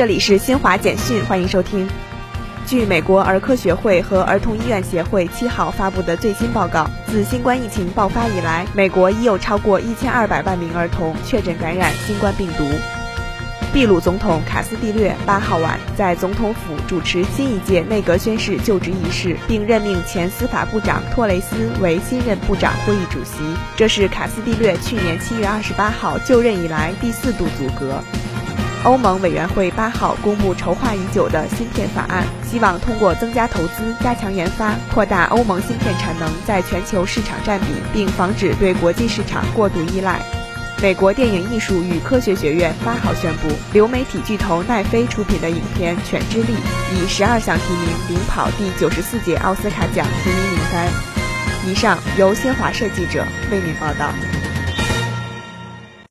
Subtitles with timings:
[0.00, 1.86] 这里是新华简讯，欢迎收听。
[2.66, 12.64] 据美国儿科学会和儿童医院协会七号发布的最新报告，自新冠疫情爆发以来，美国已有超过一千二百万名儿童确诊感染新冠病毒。
[13.74, 23.42] 秘鲁总统卡斯蒂略八号晚在总统府主持新一届内阁宣誓就职仪式，并任命前司法部长托雷斯为新任部长会议主席。
[23.76, 28.02] 这是卡斯蒂略去年七月二十八号就任以来第四度组阁。
[28.82, 40.18] 欧盟委员会八号公布筹划已久的芯片法案，希望通过增加投资、加强研发、扩大欧盟芯片产能在全球市场占比，并防止对国际市场过度依赖。
[40.80, 46.54] 美国电影艺术与科学学院八号宣布，流媒体巨头奈飞出品的影片《犬之力》
[46.94, 50.88] 以十二项提名领跑第九十四届奥斯卡奖提名名单。
[51.66, 54.08] 以上由新华社记者为您报道。